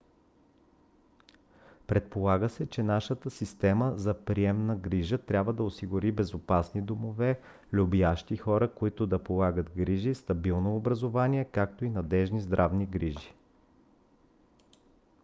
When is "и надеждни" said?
11.85-12.41